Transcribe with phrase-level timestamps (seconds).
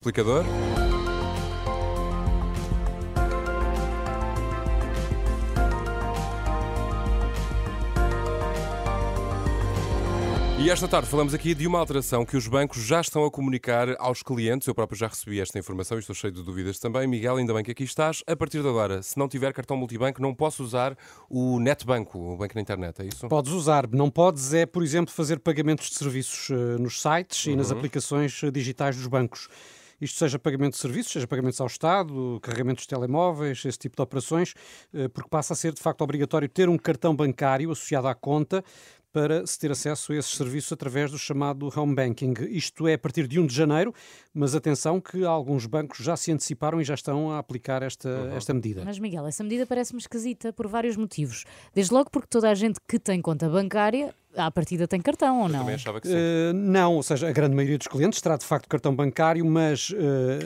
[0.00, 0.44] Explicador.
[10.60, 13.96] E esta tarde falamos aqui de uma alteração que os bancos já estão a comunicar
[13.98, 14.68] aos clientes.
[14.68, 17.04] Eu próprio já recebi esta informação e estou cheio de dúvidas também.
[17.08, 18.22] Miguel, ainda bem que aqui estás.
[18.24, 20.96] A partir de agora, se não tiver cartão multibanco, não posso usar
[21.28, 23.26] o NetBanco, o banco na internet, é isso?
[23.28, 23.88] Podes usar.
[23.90, 27.78] Não podes é, por exemplo, fazer pagamentos de serviços uh, nos sites e nas uhum.
[27.78, 29.48] aplicações eh, digitais dos bancos.
[30.00, 34.02] Isto seja pagamento de serviços, seja pagamentos ao Estado, carregamentos de telemóveis, esse tipo de
[34.02, 34.54] operações,
[34.92, 38.64] uh, porque passa a ser de facto obrigatório ter um cartão bancário associado à conta
[39.12, 42.34] para se ter acesso a esses serviços através do chamado home banking.
[42.50, 43.94] Isto é a partir de 1 de janeiro,
[44.34, 48.36] mas atenção que alguns bancos já se anteciparam e já estão a aplicar esta, uhum.
[48.36, 48.82] esta medida.
[48.84, 51.44] Mas, Miguel, essa medida parece-me esquisita por vários motivos.
[51.74, 55.48] Desde logo porque toda a gente que tem conta bancária à partida tem cartão ou
[55.48, 55.56] não?
[55.56, 56.14] Eu também achava que sim.
[56.14, 59.90] Uh, não, ou seja, a grande maioria dos clientes terá de facto cartão bancário, mas
[59.90, 59.96] uh,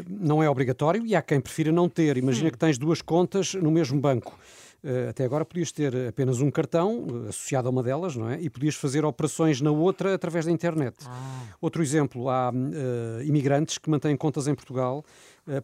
[0.09, 2.17] não é obrigatório e há quem prefira não ter.
[2.17, 2.53] Imagina hum.
[2.53, 4.39] que tens duas contas no mesmo banco.
[4.84, 8.41] Eh, até agora podias ter apenas um cartão eh, associado a uma delas, não é?
[8.41, 10.97] E podias fazer operações na outra através da internet.
[11.06, 11.42] Ah.
[11.61, 15.05] Outro exemplo, há uh, imigrantes que mantêm contas em Portugal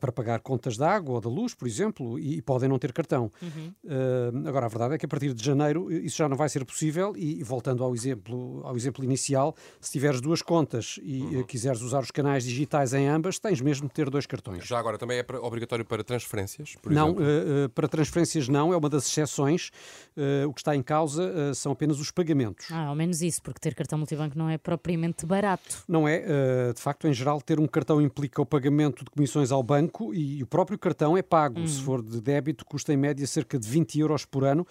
[0.01, 2.93] para pagar contas de água ou da luz, por exemplo, e, e podem não ter
[2.93, 3.31] cartão.
[3.41, 3.73] Uhum.
[3.85, 6.65] Uh, agora, a verdade é que a partir de janeiro isso já não vai ser
[6.65, 11.43] possível e, voltando ao exemplo, ao exemplo inicial, se tiveres duas contas e uhum.
[11.45, 14.65] quiseres usar os canais digitais em ambas, tens mesmo de ter dois cartões.
[14.65, 17.25] Já agora, também é obrigatório para transferências, por não, exemplo?
[17.25, 19.71] Não, para transferências não, é uma das exceções.
[20.47, 22.67] O que está em causa são apenas os pagamentos.
[22.71, 25.85] Ah, ao menos isso, porque ter cartão multibanco não é propriamente barato.
[25.87, 26.73] Não é.
[26.73, 30.43] De facto, em geral, ter um cartão implica o pagamento de comissões ao banco e
[30.43, 31.61] o próprio cartão é pago.
[31.61, 31.67] Hum.
[31.67, 34.67] Se for de débito, custa em média cerca de 20 euros por ano.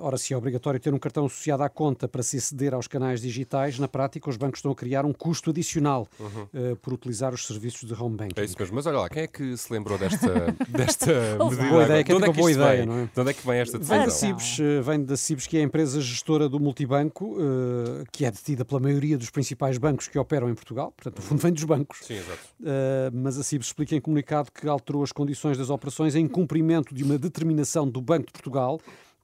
[0.00, 3.20] ora, se é obrigatório ter um cartão associado à conta para se aceder aos canais
[3.20, 6.76] digitais, na prática, os bancos estão a criar um custo adicional uhum.
[6.82, 8.40] por utilizar os serviços de home banking.
[8.40, 8.74] É isso mesmo.
[8.74, 11.12] Mas olha lá, quem é que se lembrou desta, desta
[11.44, 11.68] medida?
[11.68, 13.08] Boa ideia, que é uma boa ideia, não é?
[13.12, 13.98] De onde é que vem esta decisão?
[13.98, 18.04] Vem da Cibes, eh, vem da Cibes, que é a empresa gestora do multibanco, eh,
[18.12, 21.40] que é detida pela maioria dos principais bancos que operam em Portugal, portanto, no fundo
[21.40, 21.98] vem dos bancos.
[22.02, 22.40] Sim, exato.
[23.12, 27.04] Mas a Cibes explica em comunicado que alterou as condições das operações em cumprimento de
[27.04, 28.80] uma determinação do Banco de Portugal,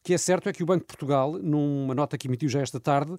[0.06, 2.78] que é certo é que o Banco de Portugal, numa nota que emitiu já esta
[2.78, 3.19] tarde,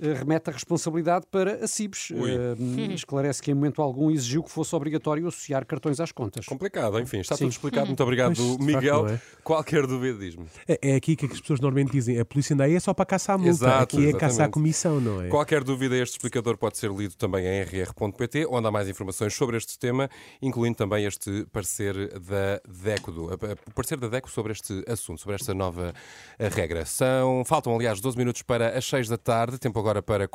[0.00, 2.10] eh, remete a responsabilidade para a CIBS.
[2.10, 6.46] Uh, esclarece que em momento algum exigiu que fosse obrigatório associar cartões às contas.
[6.46, 7.44] Complicado, enfim, está Sim.
[7.44, 7.86] tudo explicado.
[7.88, 9.08] Muito obrigado, pois, Miguel.
[9.08, 9.20] É.
[9.42, 10.46] Qualquer dúvida, diz-me.
[10.68, 13.04] É, é, aqui que as pessoas normalmente dizem: a polícia anda aí é só para
[13.04, 14.20] caçar a multa, Exato, aqui é exatamente.
[14.20, 15.28] caçar a comissão, não é?
[15.28, 19.56] Qualquer dúvida, este explicador pode ser lido também em rr.pt, onde há mais informações sobre
[19.56, 20.08] este tema,
[20.40, 23.10] incluindo também este parecer da DECO,
[23.66, 25.92] o parecer da DECO sobre este assunto, sobre esta nova
[26.38, 26.84] regra.
[26.84, 30.26] São, faltam, aliás, 12 minutos para as 6 da tarde, tempo agora para